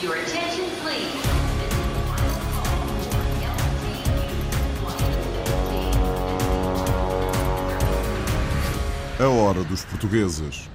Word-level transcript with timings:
Your 0.00 0.14
attention, 0.14 0.64
please. 0.80 1.10
A 9.18 9.28
hora 9.28 9.64
dos 9.64 9.84
portugueses. 9.84 10.68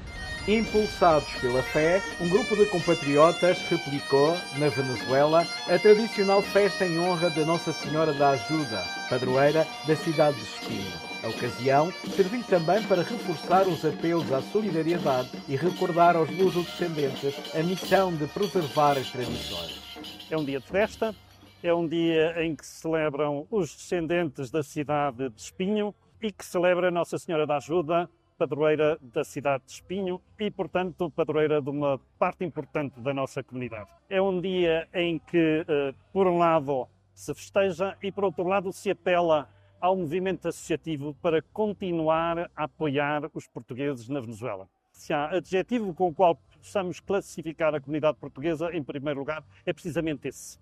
Impulsados 0.46 1.30
pela 1.40 1.64
fé, 1.64 2.02
um 2.20 2.28
grupo 2.28 2.54
de 2.58 2.66
compatriotas 2.66 3.58
replicou, 3.70 4.38
na 4.58 4.68
Venezuela, 4.68 5.48
a 5.70 5.80
tradicional 5.80 6.42
festa 6.42 6.86
em 6.86 7.00
honra 7.00 7.30
de 7.30 7.46
Nossa 7.46 7.72
Senhora 7.72 8.12
da 8.12 8.32
Ajuda, 8.32 8.84
padroeira 9.10 9.66
da 9.88 9.96
cidade 9.96 10.36
de 10.36 10.44
Espinho. 10.44 11.13
A 11.24 11.30
ocasião 11.30 11.90
serviu 11.90 12.44
também 12.44 12.84
para 12.86 13.02
reforçar 13.02 13.66
os 13.66 13.86
apelos 13.86 14.30
à 14.34 14.42
solidariedade 14.42 15.30
e 15.48 15.56
recordar 15.56 16.18
aos 16.18 16.30
luso-descendentes 16.30 17.56
a 17.56 17.64
missão 17.64 18.14
de 18.14 18.28
preservar 18.28 18.98
as 18.98 19.10
tradições. 19.10 20.28
É 20.30 20.38
um 20.38 20.44
dia 20.44 20.60
de 20.60 20.68
festa, 20.68 21.16
é 21.64 21.74
um 21.74 21.88
dia 21.88 22.44
em 22.44 22.54
que 22.54 22.66
se 22.66 22.82
celebram 22.82 23.48
os 23.50 23.74
descendentes 23.74 24.52
da 24.52 24.62
cidade 24.62 25.30
de 25.30 25.42
Espinho 25.42 25.96
e 26.22 26.30
que 26.30 26.46
celebra 26.46 26.92
Nossa 26.92 27.18
Senhora 27.18 27.48
da 27.48 27.56
Ajuda, 27.56 28.10
padroeira 28.38 29.00
da 29.02 29.24
cidade 29.24 29.64
de 29.66 29.72
Espinho 29.72 30.20
e, 30.38 30.52
portanto, 30.52 31.10
padroeira 31.10 31.62
de 31.62 31.70
uma 31.70 32.02
parte 32.20 32.44
importante 32.44 33.00
da 33.00 33.14
nossa 33.14 33.42
comunidade. 33.42 33.90
É 34.10 34.22
um 34.22 34.42
dia 34.42 34.90
em 34.94 35.20
que, 35.20 35.64
eh, 35.66 35.94
por 36.12 36.28
um 36.28 36.38
lado, 36.38 36.86
se 37.14 37.34
festeja 37.34 37.96
e, 38.04 38.12
por 38.12 38.26
outro 38.26 38.46
lado, 38.46 38.74
se 38.74 38.92
apela 38.92 39.48
ao 39.84 39.98
movimento 39.98 40.48
associativo 40.48 41.14
para 41.22 41.42
continuar 41.42 42.50
a 42.56 42.64
apoiar 42.64 43.30
os 43.34 43.50
portugueses 43.50 44.08
na 44.08 44.22
Venezuela. 44.22 44.70
Se 44.94 45.12
há 45.12 45.32
adjetivo 45.32 45.94
com 45.94 46.08
o 46.08 46.14
qual 46.14 46.40
possamos 46.58 47.02
classificar 47.02 47.76
a 47.76 47.82
comunidade 47.82 48.18
portuguesa, 48.18 48.74
em 48.74 48.82
primeiro 48.82 49.20
lugar, 49.20 49.44
é 49.66 49.74
precisamente 49.74 50.30
esse. 50.30 50.58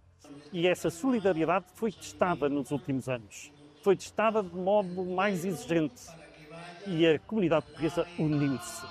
E 0.51 0.67
essa 0.67 0.89
solidariedade 0.89 1.65
foi 1.75 1.91
testada 1.91 2.49
nos 2.49 2.71
últimos 2.71 3.07
anos. 3.07 3.53
Foi 3.83 3.95
testada 3.95 4.41
de 4.41 4.55
modo 4.55 5.05
mais 5.05 5.45
exigente 5.45 6.01
e 6.87 7.05
a 7.05 7.19
comunidade 7.19 7.67
portuguesa 7.67 8.07
uniu-se. 8.17 8.83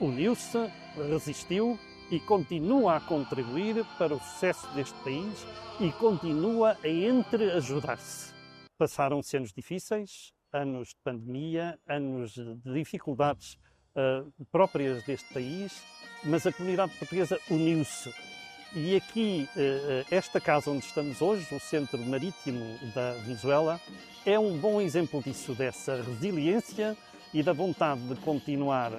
Uniu-se, 0.00 0.72
resistiu 1.10 1.78
e 2.10 2.18
continua 2.20 2.96
a 2.96 3.00
contribuir 3.00 3.84
para 3.98 4.14
o 4.14 4.20
sucesso 4.20 4.66
deste 4.74 4.98
país 5.04 5.46
e 5.78 5.92
continua 5.92 6.78
a 6.82 6.88
entreajudar-se. 6.88 8.35
Passaram-se 8.78 9.36
anos 9.36 9.52
difíceis, 9.52 10.32
anos 10.52 10.88
de 10.88 10.96
pandemia, 11.02 11.78
anos 11.88 12.32
de 12.32 12.56
dificuldades 12.56 13.58
uh, 13.94 14.30
próprias 14.52 15.02
deste 15.04 15.32
país, 15.32 15.82
mas 16.24 16.46
a 16.46 16.52
comunidade 16.52 16.92
portuguesa 16.98 17.38
uniu-se. 17.50 18.12
E 18.74 18.94
aqui, 18.94 19.48
uh, 19.56 20.06
esta 20.10 20.38
casa 20.40 20.70
onde 20.70 20.84
estamos 20.84 21.22
hoje, 21.22 21.54
o 21.54 21.58
Centro 21.58 21.98
Marítimo 22.00 22.64
da 22.94 23.12
Venezuela, 23.12 23.80
é 24.26 24.38
um 24.38 24.58
bom 24.58 24.80
exemplo 24.80 25.22
disso, 25.22 25.54
dessa 25.54 25.96
resiliência 26.02 26.94
e 27.32 27.42
da 27.42 27.54
vontade 27.54 28.00
de 28.08 28.16
continuar 28.16 28.92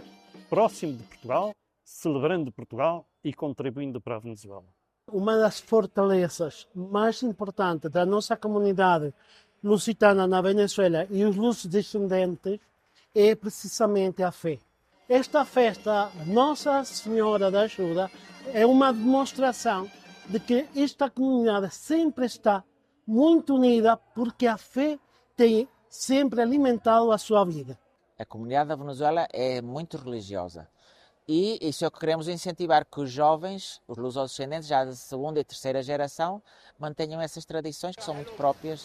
próximo 0.49 0.93
de 0.93 1.03
Portugal, 1.03 1.51
celebrando 1.83 2.51
Portugal 2.51 3.07
e 3.23 3.33
contribuindo 3.33 4.01
para 4.01 4.15
a 4.15 4.19
Venezuela. 4.19 4.65
Uma 5.11 5.37
das 5.37 5.59
fortalezas 5.59 6.67
mais 6.75 7.23
importantes 7.23 7.89
da 7.89 8.05
nossa 8.05 8.35
comunidade 8.35 9.13
lusitana 9.63 10.27
na 10.27 10.41
Venezuela 10.41 11.07
e 11.09 11.23
os 11.25 11.65
descendentes 11.65 12.59
é 13.13 13.35
precisamente 13.35 14.23
a 14.23 14.31
fé. 14.31 14.59
Esta 15.09 15.45
festa, 15.45 16.11
Nossa 16.25 16.83
Senhora 16.83 17.49
da 17.49 17.61
Ajuda, 17.61 18.11
é 18.53 18.65
uma 18.65 18.91
demonstração 18.91 19.89
de 20.27 20.39
que 20.39 20.67
esta 20.75 21.09
comunidade 21.09 21.73
sempre 21.73 22.25
está 22.25 22.63
muito 23.05 23.55
unida 23.55 23.95
porque 23.95 24.45
a 24.45 24.57
fé 24.57 24.99
tem 25.35 25.67
sempre 25.89 26.41
alimentado 26.41 27.11
a 27.11 27.17
sua 27.17 27.45
vida. 27.45 27.79
A 28.19 28.25
comunidade 28.25 28.69
da 28.69 28.75
Venezuela 28.75 29.27
é 29.31 29.61
muito 29.61 29.97
religiosa. 29.97 30.67
E 31.27 31.57
isso 31.61 31.83
é 31.83 31.87
o 31.87 31.91
que 31.91 31.99
queremos 31.99 32.27
incentivar, 32.27 32.85
que 32.85 33.01
os 33.01 33.11
jovens, 33.11 33.81
os 33.87 33.97
lusodescendentes, 33.97 34.67
já 34.67 34.85
de 34.85 34.95
segunda 34.95 35.39
e 35.39 35.43
terceira 35.43 35.83
geração, 35.83 36.41
mantenham 36.79 37.21
essas 37.21 37.45
tradições 37.45 37.95
que 37.95 38.03
são 38.03 38.13
muito 38.13 38.31
próprias 38.33 38.81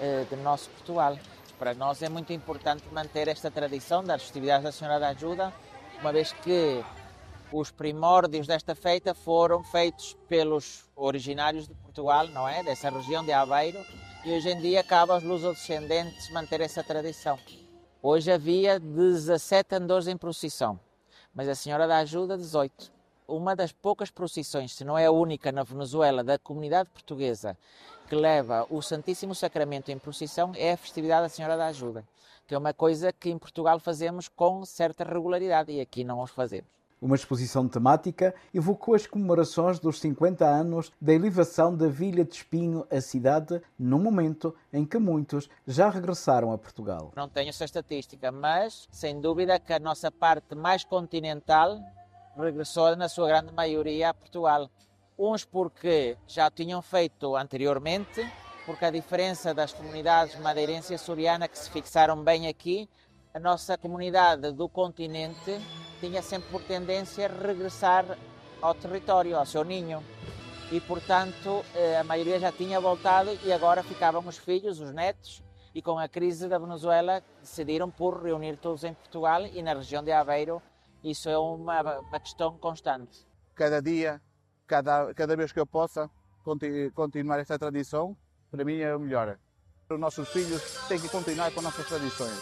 eh, 0.00 0.24
do 0.30 0.36
nosso 0.38 0.70
Portugal. 0.70 1.18
Para 1.58 1.74
nós 1.74 2.00
é 2.02 2.08
muito 2.08 2.32
importante 2.32 2.84
manter 2.90 3.28
esta 3.28 3.50
tradição 3.50 4.02
das 4.02 4.22
festividades 4.22 4.64
da 4.64 4.72
Senhora 4.72 4.98
da 4.98 5.08
Ajuda, 5.08 5.52
uma 6.00 6.10
vez 6.10 6.32
que 6.32 6.82
os 7.52 7.70
primórdios 7.70 8.46
desta 8.46 8.74
feita 8.74 9.14
foram 9.14 9.62
feitos 9.62 10.16
pelos 10.26 10.88
originários 10.96 11.68
de 11.68 11.74
Portugal, 11.74 12.26
não 12.28 12.48
é? 12.48 12.62
Dessa 12.62 12.88
região 12.88 13.22
de 13.22 13.32
Aveiro, 13.32 13.78
e 14.24 14.32
hoje 14.32 14.48
em 14.48 14.60
dia 14.60 14.82
cabe 14.82 15.12
aos 15.12 15.22
lusodescendentes 15.22 16.30
manter 16.30 16.60
essa 16.60 16.82
tradição. 16.82 17.38
Hoje 18.02 18.32
havia 18.32 18.80
17 18.80 19.74
andores 19.74 20.06
em 20.06 20.16
procissão, 20.16 20.80
mas 21.34 21.46
a 21.46 21.54
Senhora 21.54 21.86
da 21.86 21.98
Ajuda 21.98 22.38
18. 22.38 22.99
Uma 23.30 23.54
das 23.54 23.70
poucas 23.70 24.10
procissões, 24.10 24.74
se 24.74 24.84
não 24.84 24.98
é 24.98 25.06
a 25.06 25.12
única 25.12 25.52
na 25.52 25.62
Venezuela, 25.62 26.24
da 26.24 26.36
comunidade 26.36 26.90
portuguesa 26.90 27.56
que 28.08 28.16
leva 28.16 28.66
o 28.68 28.82
Santíssimo 28.82 29.36
Sacramento 29.36 29.92
em 29.92 29.98
procissão 29.98 30.50
é 30.56 30.72
a 30.72 30.76
festividade 30.76 31.22
da 31.22 31.28
Senhora 31.28 31.56
da 31.56 31.68
Ajuda, 31.68 32.04
que 32.44 32.56
é 32.56 32.58
uma 32.58 32.74
coisa 32.74 33.12
que 33.12 33.30
em 33.30 33.38
Portugal 33.38 33.78
fazemos 33.78 34.26
com 34.26 34.64
certa 34.64 35.04
regularidade 35.04 35.70
e 35.70 35.80
aqui 35.80 36.02
não 36.02 36.20
os 36.20 36.32
fazemos. 36.32 36.68
Uma 37.00 37.14
exposição 37.14 37.68
temática 37.68 38.34
evocou 38.52 38.96
as 38.96 39.06
comemorações 39.06 39.78
dos 39.78 40.00
50 40.00 40.44
anos 40.44 40.90
da 41.00 41.14
elevação 41.14 41.74
da 41.74 41.86
Vila 41.86 42.24
de 42.24 42.34
Espinho 42.34 42.84
à 42.90 43.00
cidade, 43.00 43.62
num 43.78 44.00
momento 44.00 44.54
em 44.72 44.84
que 44.84 44.98
muitos 44.98 45.48
já 45.64 45.88
regressaram 45.88 46.52
a 46.52 46.58
Portugal. 46.58 47.12
Não 47.14 47.28
tenho 47.28 47.50
essa 47.50 47.64
estatística, 47.64 48.32
mas 48.32 48.88
sem 48.90 49.20
dúvida 49.20 49.60
que 49.60 49.72
a 49.72 49.78
nossa 49.78 50.10
parte 50.10 50.56
mais 50.56 50.82
continental 50.82 51.80
regressou 52.40 52.96
na 52.96 53.08
sua 53.08 53.28
grande 53.28 53.52
maioria 53.52 54.10
a 54.10 54.14
Portugal. 54.14 54.70
Uns 55.18 55.44
porque 55.44 56.16
já 56.26 56.50
tinham 56.50 56.80
feito 56.80 57.36
anteriormente, 57.36 58.26
porque 58.64 58.84
a 58.84 58.90
diferença 58.90 59.52
das 59.52 59.72
comunidades 59.72 60.38
madeirense 60.40 60.92
e 60.92 60.96
açoriana 60.96 61.46
que 61.46 61.58
se 61.58 61.70
fixaram 61.70 62.22
bem 62.22 62.48
aqui, 62.48 62.88
a 63.32 63.38
nossa 63.38 63.78
comunidade 63.78 64.50
do 64.52 64.68
continente 64.68 65.60
tinha 66.00 66.22
sempre 66.22 66.50
por 66.50 66.62
tendência 66.62 67.28
regressar 67.28 68.04
ao 68.60 68.74
território, 68.74 69.36
ao 69.36 69.46
seu 69.46 69.62
ninho. 69.62 70.02
E, 70.72 70.80
portanto, 70.80 71.64
eh, 71.74 71.98
a 71.98 72.04
maioria 72.04 72.38
já 72.38 72.50
tinha 72.50 72.80
voltado 72.80 73.30
e 73.44 73.52
agora 73.52 73.82
ficavam 73.82 74.26
os 74.26 74.38
filhos, 74.38 74.80
os 74.80 74.92
netos, 74.92 75.42
e 75.74 75.82
com 75.82 75.98
a 75.98 76.08
crise 76.08 76.48
da 76.48 76.58
Venezuela 76.58 77.22
decidiram 77.40 77.90
por 77.90 78.22
reunir 78.22 78.56
todos 78.56 78.84
em 78.84 78.94
Portugal 78.94 79.46
e 79.46 79.62
na 79.62 79.74
região 79.74 80.02
de 80.02 80.12
Aveiro. 80.12 80.62
Isso 81.02 81.28
é 81.28 81.38
uma, 81.38 82.00
uma 82.00 82.20
questão 82.20 82.58
constante. 82.58 83.26
Cada 83.54 83.80
dia, 83.80 84.20
cada, 84.66 85.14
cada 85.14 85.36
vez 85.36 85.52
que 85.52 85.60
eu 85.60 85.66
possa 85.66 86.10
continuar 86.94 87.38
esta 87.38 87.58
tradição, 87.58 88.16
para 88.50 88.64
mim 88.64 88.78
é 88.78 88.94
o 88.94 89.00
melhor. 89.00 89.38
Os 89.88 89.98
nossos 89.98 90.28
filhos 90.28 90.86
têm 90.88 91.00
que 91.00 91.08
continuar 91.08 91.50
com 91.52 91.60
nossas 91.60 91.86
tradições 91.86 92.40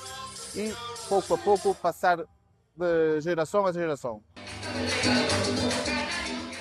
e, 0.54 0.72
pouco 1.08 1.34
a 1.34 1.38
pouco, 1.38 1.74
passar 1.74 2.18
de 2.18 3.20
geração 3.20 3.66
a 3.66 3.72
geração. 3.72 4.22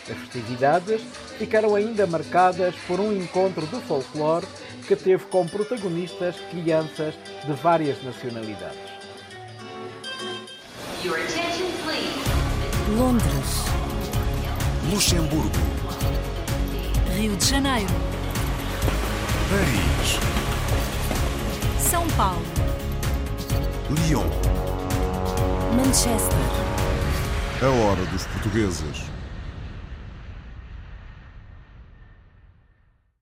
As 0.10 0.18
festividades 0.18 1.02
ficaram 1.38 1.76
ainda 1.76 2.08
marcadas 2.08 2.76
por 2.88 3.00
um 3.00 3.12
encontro 3.12 3.68
de 3.68 3.82
folclore 3.82 4.48
que 4.88 4.96
teve 4.96 5.26
como 5.26 5.50
protagonistas 5.50 6.40
crianças 6.50 7.14
de 7.46 7.54
várias 7.54 8.02
nacionalidades. 8.04 8.97
Londres, 12.98 13.64
Luxemburgo, 14.92 15.50
Rio 17.16 17.34
de 17.38 17.46
Janeiro, 17.46 17.94
Paris, 19.50 20.20
São 21.80 22.06
Paulo, 22.18 22.44
Lyon. 23.90 24.28
Manchester. 25.78 26.38
A 27.62 27.70
hora 27.70 28.04
dos 28.08 28.26
portugueses. 28.28 29.17